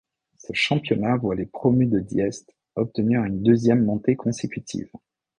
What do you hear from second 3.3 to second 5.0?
deuxième montée consécutivte.